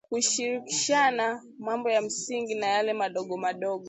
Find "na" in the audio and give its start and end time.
2.55-2.67